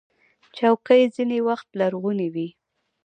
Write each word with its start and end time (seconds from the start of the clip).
چوکۍ 0.57 1.01
ځینې 1.15 1.39
وخت 1.47 1.67
لرغونې 1.79 2.27
وي. 2.33 2.49